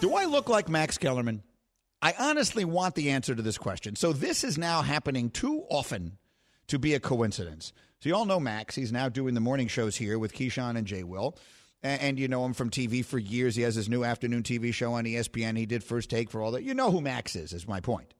[0.00, 1.42] Do I look like Max Kellerman?
[2.02, 3.96] I honestly want the answer to this question.
[3.96, 6.18] So this is now happening too often
[6.66, 7.72] to be a coincidence.
[8.00, 8.74] So you all know Max.
[8.74, 11.38] He's now doing the morning shows here with Keyshawn and Jay Will.
[11.82, 13.56] And, you know him from TV for years.
[13.56, 15.56] He has his new afternoon TV show on ESPN.
[15.56, 16.62] He did first take for all that.
[16.62, 18.12] You know who Max is, is my point.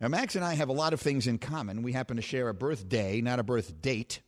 [0.00, 1.82] Now, Max and I have a lot of things in common.
[1.82, 4.22] We happen to share a birthday, not a birth date.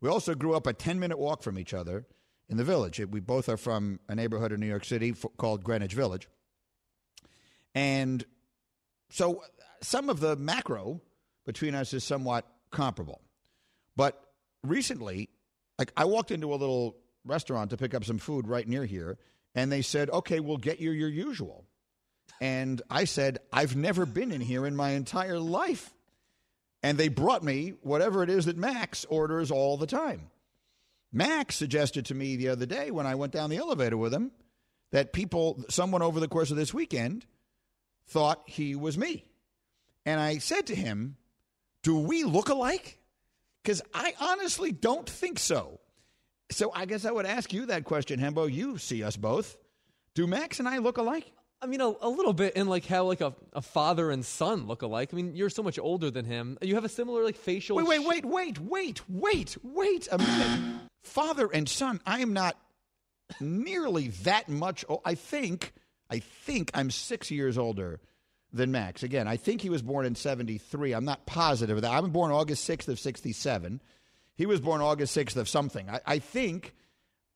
[0.00, 2.06] We also grew up a 10 minute walk from each other
[2.48, 3.00] in the village.
[3.10, 6.28] We both are from a neighborhood in New York City called Greenwich Village.
[7.74, 8.24] And
[9.10, 9.44] so uh,
[9.82, 11.00] some of the macro
[11.44, 13.20] between us is somewhat comparable.
[13.96, 14.20] But
[14.62, 15.28] recently,
[15.78, 19.18] like I walked into a little restaurant to pick up some food right near here,
[19.54, 21.64] and they said, okay, we'll get you your usual.
[22.40, 25.92] And I said, I've never been in here in my entire life.
[26.82, 30.30] And they brought me whatever it is that Max orders all the time.
[31.12, 34.30] Max suggested to me the other day when I went down the elevator with him
[34.92, 37.26] that people, someone over the course of this weekend,
[38.06, 39.24] thought he was me.
[40.06, 41.16] And I said to him,
[41.82, 42.98] Do we look alike?
[43.62, 45.80] Because I honestly don't think so.
[46.50, 48.50] So I guess I would ask you that question, Hembo.
[48.50, 49.56] You see us both.
[50.14, 51.30] Do Max and I look alike?
[51.60, 54.66] I mean, a, a little bit in like how like a, a father and son
[54.66, 55.10] look alike.
[55.12, 56.56] I mean, you're so much older than him.
[56.62, 57.76] You have a similar like facial.
[57.76, 60.80] Wait, wait, wait, wait, wait, wait, wait a minute.
[61.08, 62.56] Father and son, I am not
[63.40, 64.84] nearly that much.
[65.04, 65.72] I think,
[66.10, 68.00] I think I'm six years older
[68.52, 69.02] than Max.
[69.02, 70.92] Again, I think he was born in 73.
[70.92, 71.90] I'm not positive of that.
[71.90, 73.80] I was born August 6th of 67.
[74.34, 75.90] He was born August 6th of something.
[75.90, 76.74] I, I think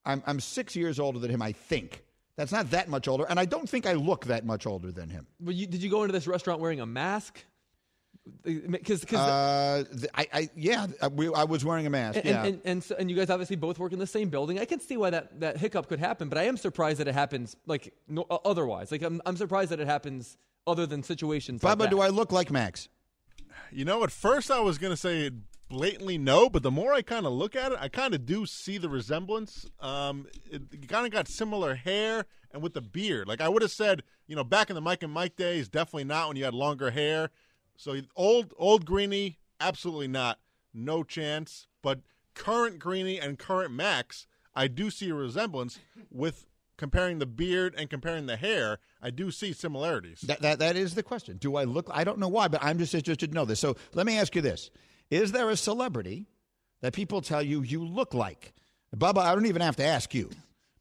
[0.04, 2.04] I'm, I'm six years older than him, I think.
[2.36, 5.10] That's not that much older, and I don't think I look that much older than
[5.10, 5.26] him.
[5.38, 7.44] But you, did you go into this restaurant wearing a mask?
[8.44, 12.16] Because Uh, I, I yeah, I, we, I was wearing a mask.
[12.16, 12.44] and, yeah.
[12.44, 14.58] and, and, so, and you guys obviously both work in the same building.
[14.58, 17.14] I can see why that, that hiccup could happen, but I am surprised that it
[17.14, 18.92] happens like no, uh, otherwise.
[18.92, 21.62] Like I'm, I'm surprised that it happens other than situations.
[21.62, 21.90] like Bubba, that.
[21.90, 22.88] do I look like Max?
[23.70, 25.30] You know, at first I was going to say
[25.68, 28.46] blatantly no, but the more I kind of look at it, I kind of do
[28.46, 29.66] see the resemblance.
[29.80, 33.26] Um, it kind of got similar hair and with the beard.
[33.26, 36.04] Like I would have said, you know, back in the Mike and Mike days, definitely
[36.04, 37.30] not when you had longer hair.
[37.76, 40.38] So old old Greeny, absolutely not,
[40.72, 41.66] no chance.
[41.82, 42.00] But
[42.34, 45.78] current Greeny and current Max, I do see a resemblance
[46.10, 48.78] with comparing the beard and comparing the hair.
[49.00, 50.20] I do see similarities.
[50.22, 51.36] That, that that is the question.
[51.36, 51.88] Do I look?
[51.92, 53.60] I don't know why, but I'm just interested to know this.
[53.60, 54.70] So let me ask you this:
[55.10, 56.26] Is there a celebrity
[56.80, 58.52] that people tell you you look like?
[58.96, 60.30] Bubba, I don't even have to ask you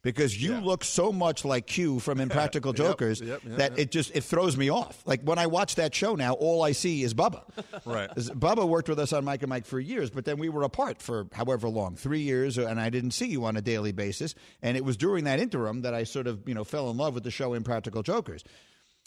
[0.03, 3.79] because you look so much like Q from Impractical Jokers yep, yep, that yep.
[3.79, 5.01] it just it throws me off.
[5.05, 7.43] Like when I watch that show now, all I see is Bubba.
[7.85, 8.09] Right.
[8.11, 11.01] Bubba worked with us on Mike and Mike for years, but then we were apart
[11.01, 14.35] for however long, three years, and I didn't see you on a daily basis.
[14.61, 17.13] And it was during that interim that I sort of, you know, fell in love
[17.15, 18.43] with the show Impractical Jokers.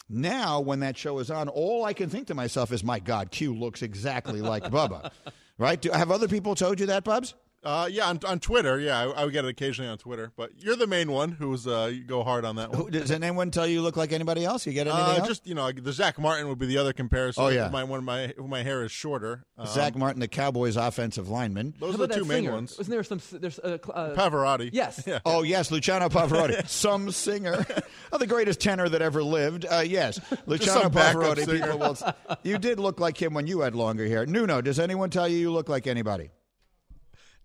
[0.09, 3.31] Now, when that show is on, all I can think to myself is, "My God,
[3.31, 5.11] Q looks exactly like Bubba."
[5.57, 5.81] Right?
[5.81, 7.33] Do, have other people told you that, Bubs?
[7.65, 8.79] Uh, yeah, on, on Twitter.
[8.79, 10.31] Yeah, I, I would get it occasionally on Twitter.
[10.35, 12.79] But you're the main one who's uh, you go hard on that one.
[12.79, 14.65] Who, does anyone tell you you look like anybody else?
[14.67, 15.27] You get anything Uh, else?
[15.27, 17.43] just you know, the Zack Martin would be the other comparison.
[17.43, 17.69] Oh, yeah.
[17.69, 19.45] my when my my hair is shorter.
[19.57, 21.73] Um, Zack Martin, the Cowboys' offensive lineman.
[21.79, 22.51] Those How are the two main singer?
[22.51, 22.77] ones.
[22.77, 23.19] Wasn't there some?
[23.39, 24.69] There's uh, uh, Pavarotti.
[24.71, 25.03] Yes.
[25.07, 25.19] Yeah.
[25.25, 27.65] Oh yes, Luciano Pavarotti, some singer,
[28.11, 29.65] oh, the greatest tenor that ever lived.
[29.69, 31.45] Uh, yes, Luciano some Pavarotti.
[31.45, 31.61] singer.
[31.61, 31.97] People will,
[32.43, 34.25] you did look like him when you had longer hair.
[34.25, 36.29] Nuno, does anyone tell you you look like anybody?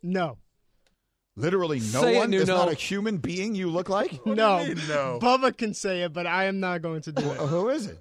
[0.02, 0.38] No.
[1.36, 2.30] Literally, no Say it, one.
[2.30, 2.58] There's Nuno.
[2.58, 4.24] not a human being you look like.
[4.26, 4.58] no.
[4.64, 5.18] mean, no?
[5.22, 7.36] Bubba can say it, but I am not going to do it.
[7.38, 7.98] Who is it?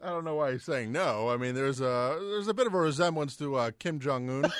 [0.00, 1.28] I don't know why he's saying no.
[1.28, 4.50] I mean, there's a there's a bit of a resemblance to uh, Kim Jong Un.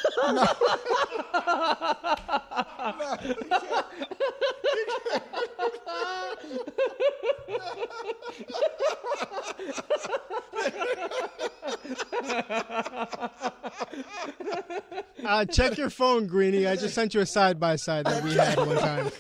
[15.24, 16.66] Uh, check your phone, Greeny.
[16.66, 19.11] I just sent you a side by side that we had one time.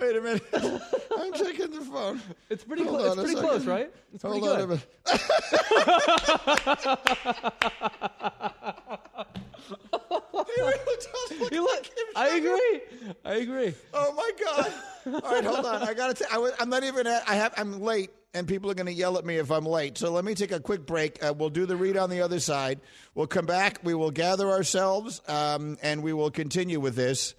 [0.00, 0.42] Wait a minute.
[1.18, 2.20] I'm checking the phone.
[2.50, 2.84] It's pretty.
[2.84, 3.48] Hold Clo- on it's a pretty second.
[3.50, 3.92] close, right?
[4.14, 4.80] It's pretty Hold on a good.
[5.06, 6.28] minute.
[11.52, 11.86] You look.
[12.16, 12.80] I agree.
[13.24, 13.74] I agree.
[13.94, 14.72] Oh my God!
[15.24, 15.82] All right, hold on.
[15.82, 16.14] I gotta.
[16.14, 17.06] T- I was, I'm not even.
[17.06, 17.54] At, I have.
[17.56, 19.98] I'm late, and people are going to yell at me if I'm late.
[19.98, 21.22] So let me take a quick break.
[21.22, 22.80] Uh, we'll do the read on the other side.
[23.14, 23.80] We'll come back.
[23.82, 27.34] We will gather ourselves, um, and we will continue with this.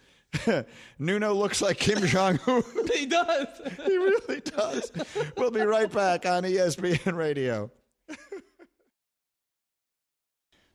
[1.00, 2.64] Nuno looks like Kim Jong Un.
[2.94, 3.48] He does.
[3.86, 4.92] he really does.
[5.38, 7.72] We'll be right back on ESPN Radio.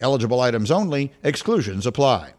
[0.00, 2.34] Eligible items only, exclusions apply.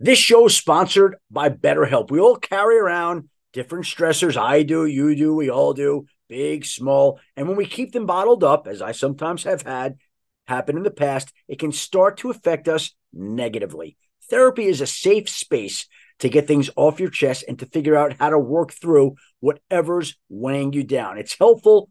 [0.00, 2.10] This show is sponsored by BetterHelp.
[2.10, 4.36] We all carry around different stressors.
[4.36, 7.18] I do, you do, we all do, big, small.
[7.36, 9.96] And when we keep them bottled up, as I sometimes have had
[10.46, 13.96] happen in the past, it can start to affect us negatively.
[14.30, 15.86] Therapy is a safe space
[16.20, 20.16] to get things off your chest and to figure out how to work through whatever's
[20.28, 21.18] weighing you down.
[21.18, 21.90] It's helpful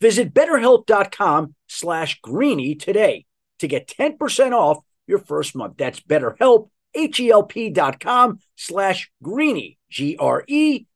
[0.00, 3.24] Visit betterhelp.com slash greeny today
[3.58, 5.76] to get 10% off your first month.
[5.78, 10.86] That's betterhelp, H-E-L-P dot com slash greeny, G-R-E-E-N-Y.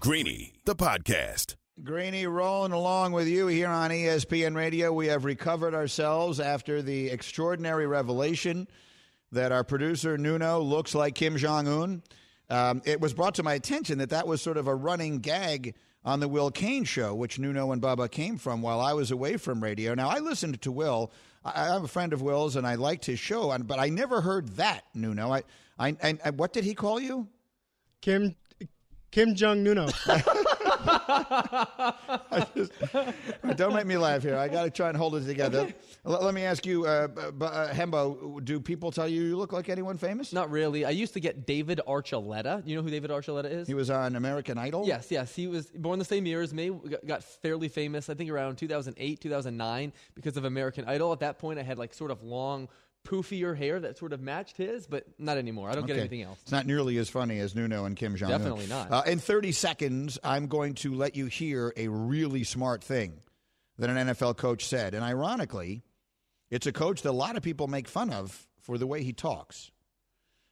[0.00, 1.56] Greeny, the podcast.
[1.84, 4.92] Greeny rolling along with you here on ESPN Radio.
[4.92, 8.66] We have recovered ourselves after the extraordinary revelation
[9.32, 12.02] that our producer Nuno looks like Kim Jong Un.
[12.50, 15.74] Um, it was brought to my attention that that was sort of a running gag
[16.04, 19.36] on the Will Cain show, which Nuno and Bubba came from while I was away
[19.36, 19.92] from radio.
[19.94, 21.12] Now I listened to Will.
[21.44, 24.20] I, I'm a friend of Will's, and I liked his show, and- but I never
[24.22, 25.30] heard that Nuno.
[25.32, 25.42] I,
[25.78, 27.28] I, and, and what did he call you?
[28.00, 28.34] Kim
[29.10, 29.88] Kim Jong Nuno.
[33.56, 34.36] Don't make me laugh here.
[34.36, 35.72] I got to try and hold it together.
[36.04, 39.68] Let, let me ask you, uh, uh, Hembo, do people tell you you look like
[39.68, 40.32] anyone famous?
[40.32, 40.84] Not really.
[40.84, 42.66] I used to get David Archuleta.
[42.66, 43.66] You know who David Archuleta is?
[43.68, 44.86] He was on American Idol?
[44.86, 45.34] Yes, yes.
[45.34, 46.70] He was born the same year as me.
[46.70, 51.12] Got- Got fairly famous, I think, around 2008, 2009 because of American Idol.
[51.12, 52.68] At that point, I had like sort of long,
[53.04, 55.70] poofier hair that sort of matched his, but not anymore.
[55.70, 56.38] I don't get anything else.
[56.42, 58.38] It's not nearly as funny as Nuno and Kim Jong Un.
[58.38, 58.92] Definitely not.
[58.92, 63.20] Uh, in 30 seconds, I'm going to let you hear a really smart thing
[63.78, 64.94] that an NFL coach said.
[64.94, 65.82] And ironically,
[66.50, 69.12] it's a coach that a lot of people make fun of for the way he
[69.12, 69.70] talks.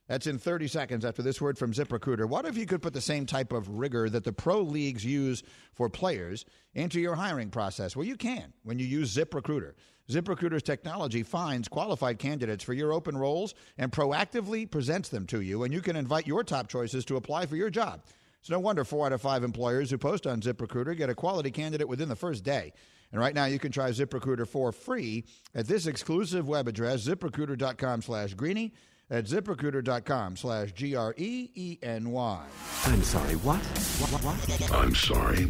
[0.07, 2.27] That's in 30 seconds after this word from ZipRecruiter.
[2.27, 5.43] What if you could put the same type of rigor that the pro leagues use
[5.73, 7.95] for players into your hiring process?
[7.95, 9.73] Well, you can when you use ZipRecruiter.
[10.09, 15.63] ZipRecruiter's technology finds qualified candidates for your open roles and proactively presents them to you,
[15.63, 18.01] and you can invite your top choices to apply for your job.
[18.39, 21.51] It's no wonder four out of five employers who post on ZipRecruiter get a quality
[21.51, 22.71] candidate within the first day.
[23.11, 28.01] And right now, you can try ZipRecruiter for free at this exclusive web address, ziprecruiter.com
[28.01, 28.73] slash greeny,
[29.09, 32.45] at ziprecruiter.com slash G R E E N Y.
[32.85, 33.59] I'm sorry, what?
[33.59, 34.23] What?
[34.23, 34.71] What?
[34.73, 35.45] I'm sorry.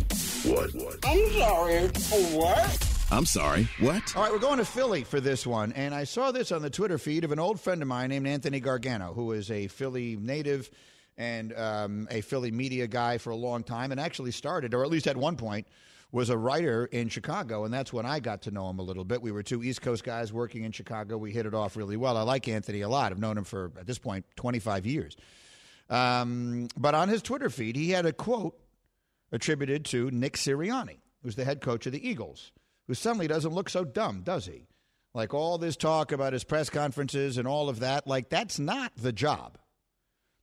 [0.45, 0.73] What?
[0.75, 0.99] What?
[1.03, 1.87] I'm sorry,
[2.37, 2.86] what?
[3.09, 3.69] I'm sorry.
[3.79, 4.15] What?
[4.17, 5.71] All right, we're going to Philly for this one.
[5.71, 8.27] And I saw this on the Twitter feed of an old friend of mine named
[8.27, 10.69] Anthony Gargano, who is a Philly native
[11.17, 14.89] and um, a Philly media guy for a long time and actually started, or at
[14.89, 15.67] least at one point,
[16.11, 17.63] was a writer in Chicago.
[17.63, 19.21] And that's when I got to know him a little bit.
[19.21, 21.17] We were two East Coast guys working in Chicago.
[21.17, 22.17] We hit it off really well.
[22.17, 23.13] I like Anthony a lot.
[23.13, 25.15] I've known him for, at this point, 25 years.
[25.89, 28.59] Um, but on his Twitter feed, he had a quote
[29.31, 32.51] attributed to Nick Sirianni, who's the head coach of the Eagles,
[32.87, 34.67] who suddenly doesn't look so dumb, does he?
[35.13, 38.91] Like all this talk about his press conferences and all of that, like that's not
[38.95, 39.57] the job.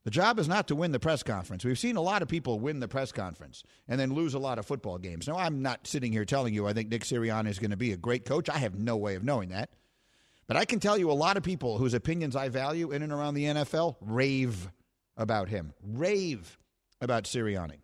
[0.04, 1.64] The job is not to win the press conference.
[1.64, 4.58] We've seen a lot of people win the press conference and then lose a lot
[4.58, 5.26] of football games.
[5.26, 7.92] Now, I'm not sitting here telling you I think Nick Sirianni is going to be
[7.92, 8.50] a great coach.
[8.50, 9.70] I have no way of knowing that.
[10.46, 13.12] But I can tell you a lot of people whose opinions I value in and
[13.12, 14.70] around the NFL rave
[15.16, 16.58] about him, rave
[17.00, 17.78] about Sirianni.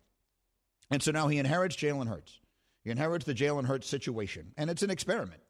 [0.91, 2.40] And so now he inherits Jalen Hurts.
[2.83, 5.41] He inherits the Jalen Hurts situation, and it's an experiment.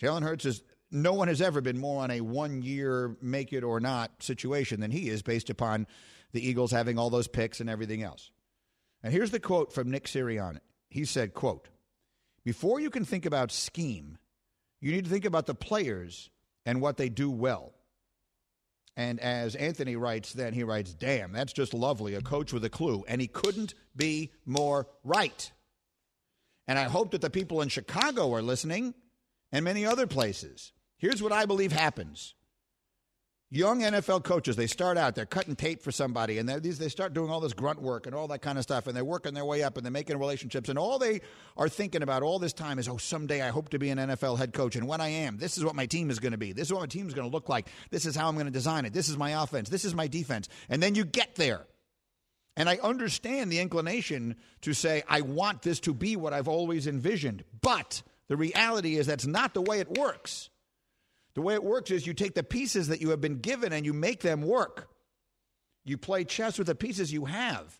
[0.00, 3.64] Jalen Hurts is no one has ever been more on a one year make it
[3.64, 5.86] or not situation than he is based upon
[6.32, 8.30] the Eagles having all those picks and everything else.
[9.02, 10.60] And here's the quote from Nick Sirianni.
[10.90, 11.68] He said, quote,
[12.44, 14.18] before you can think about scheme,
[14.80, 16.30] you need to think about the players
[16.64, 17.74] and what they do well.
[18.96, 22.70] And as Anthony writes, then he writes, damn, that's just lovely, a coach with a
[22.70, 23.04] clue.
[23.06, 25.52] And he couldn't be more right.
[26.68, 28.94] And I hope that the people in Chicago are listening
[29.50, 30.72] and many other places.
[30.98, 32.34] Here's what I believe happens.
[33.50, 37.14] Young NFL coaches, they start out, they're cutting tape for somebody, and these, they start
[37.14, 39.46] doing all this grunt work and all that kind of stuff, and they're working their
[39.46, 41.22] way up and they're making relationships, and all they
[41.56, 44.36] are thinking about all this time is, oh, someday I hope to be an NFL
[44.36, 46.52] head coach, and when I am, this is what my team is going to be.
[46.52, 47.68] This is what my team is going to look like.
[47.90, 48.92] This is how I'm going to design it.
[48.92, 49.70] This is my offense.
[49.70, 50.50] This is my defense.
[50.68, 51.64] And then you get there.
[52.58, 56.88] And I understand the inclination to say, I want this to be what I've always
[56.88, 57.44] envisioned.
[57.62, 60.50] But the reality is that's not the way it works.
[61.34, 63.86] The way it works is you take the pieces that you have been given and
[63.86, 64.88] you make them work.
[65.84, 67.78] You play chess with the pieces you have.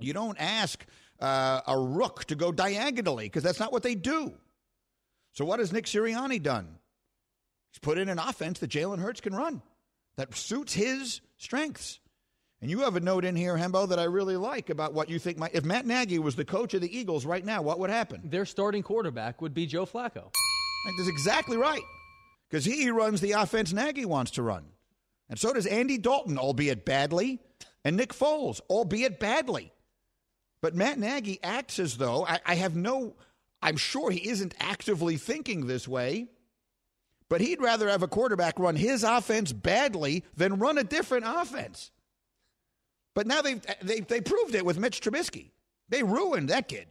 [0.00, 0.82] You don't ask
[1.20, 4.32] uh, a rook to go diagonally because that's not what they do.
[5.34, 6.78] So, what has Nick Sirianni done?
[7.70, 9.60] He's put in an offense that Jalen Hurts can run
[10.16, 12.00] that suits his strengths.
[12.60, 15.18] And you have a note in here, Hembo, that I really like about what you
[15.18, 15.54] think might.
[15.54, 18.20] If Matt Nagy was the coach of the Eagles right now, what would happen?
[18.24, 20.32] Their starting quarterback would be Joe Flacco.
[20.86, 21.82] That's exactly right.
[22.50, 24.64] Because he runs the offense Nagy wants to run.
[25.28, 27.38] And so does Andy Dalton, albeit badly,
[27.84, 29.72] and Nick Foles, albeit badly.
[30.60, 33.14] But Matt Nagy acts as though, I, I have no,
[33.62, 36.26] I'm sure he isn't actively thinking this way,
[37.28, 41.92] but he'd rather have a quarterback run his offense badly than run a different offense.
[43.18, 45.50] But now they've, they, they proved it with Mitch Trubisky.
[45.88, 46.86] They ruined that kid.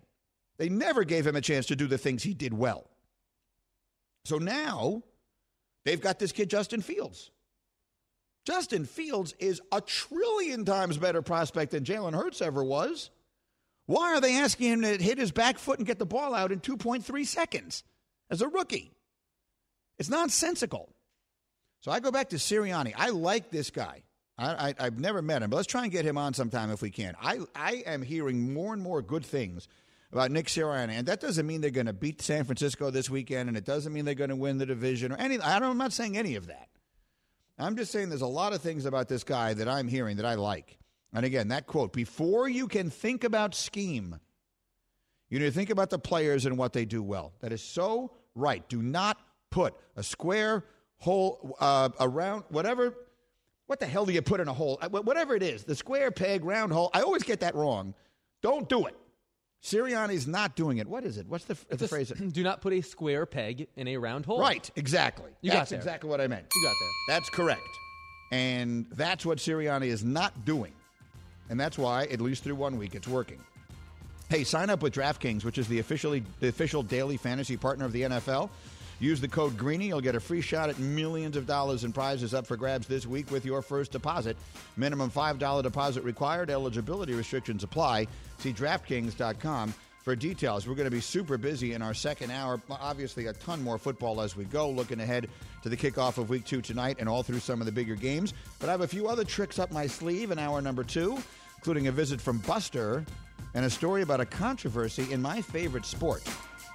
[0.57, 2.89] They never gave him a chance to do the things he did well.
[4.25, 5.03] So now
[5.85, 7.31] they've got this kid, Justin Fields.
[8.45, 13.09] Justin Fields is a trillion times better prospect than Jalen Hurts ever was.
[13.85, 16.51] Why are they asking him to hit his back foot and get the ball out
[16.51, 17.85] in 2.3 seconds
[18.29, 18.91] as a rookie?
[19.97, 20.89] It's nonsensical.
[21.79, 22.93] So I go back to Sirianni.
[22.97, 24.03] I like this guy.
[24.37, 26.81] I, I, have never met him, but let's try and get him on sometime if
[26.81, 27.15] we can.
[27.19, 29.67] I, I am hearing more and more good things
[30.11, 33.49] about Nick Sirianni, and that doesn't mean they're going to beat San Francisco this weekend,
[33.49, 35.39] and it doesn't mean they're going to win the division or any.
[35.39, 36.69] I don't, I'm not saying any of that.
[37.57, 40.25] I'm just saying there's a lot of things about this guy that I'm hearing that
[40.25, 40.77] I like.
[41.13, 44.19] And again, that quote: "Before you can think about scheme,
[45.29, 48.11] you need to think about the players and what they do well." That is so
[48.35, 48.67] right.
[48.69, 49.17] Do not
[49.49, 50.65] put a square
[50.99, 52.93] hole uh, around whatever.
[53.67, 54.79] What the hell do you put in a hole?
[54.81, 56.89] Uh, whatever it is, the square peg, round hole.
[56.93, 57.93] I always get that wrong.
[58.41, 58.95] Don't do it.
[59.63, 60.87] Sirianni's not doing it.
[60.87, 61.27] What is it?
[61.27, 62.09] What's the, the Just phrase?
[62.31, 64.39] Do not put a square peg in a round hole.
[64.39, 65.31] Right, exactly.
[65.41, 65.79] You that's got there.
[65.79, 66.45] exactly what I meant.
[66.55, 66.89] You got there.
[67.15, 67.61] That's correct.
[68.31, 70.73] And that's what Sirianni is not doing.
[71.49, 73.39] And that's why, at least through one week, it's working.
[74.29, 77.93] Hey, sign up with DraftKings, which is the officially the official daily fantasy partner of
[77.93, 78.49] the NFL.
[78.99, 79.87] Use the code Greeny.
[79.87, 83.05] You'll get a free shot at millions of dollars in prizes up for grabs this
[83.05, 84.35] week with your first deposit.
[84.75, 86.49] Minimum $5 deposit required.
[86.49, 88.07] Eligibility restrictions apply.
[88.39, 89.73] See DraftKings.com
[90.07, 90.67] for details.
[90.67, 92.61] We're going to be super busy in our second hour.
[92.69, 94.69] Obviously, a ton more football as we go.
[94.69, 95.29] Looking ahead
[95.63, 98.33] to the kickoff of week two tonight and all through some of the bigger games.
[98.59, 101.17] But I have a few other tricks up my sleeve in hour number two,
[101.57, 103.05] including a visit from Buster
[103.53, 106.23] and a story about a controversy in my favorite sport.